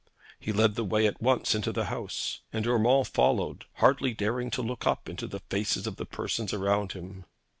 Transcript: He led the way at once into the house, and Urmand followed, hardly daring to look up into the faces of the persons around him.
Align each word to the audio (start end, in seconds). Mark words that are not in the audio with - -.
He 0.39 0.51
led 0.51 0.73
the 0.73 0.83
way 0.83 1.05
at 1.05 1.21
once 1.21 1.53
into 1.53 1.71
the 1.71 1.85
house, 1.85 2.41
and 2.51 2.65
Urmand 2.65 3.09
followed, 3.09 3.65
hardly 3.75 4.15
daring 4.15 4.49
to 4.49 4.63
look 4.63 4.87
up 4.87 5.07
into 5.07 5.27
the 5.27 5.41
faces 5.41 5.85
of 5.85 5.97
the 5.97 6.07
persons 6.07 6.53
around 6.53 6.93
him. 6.93 7.25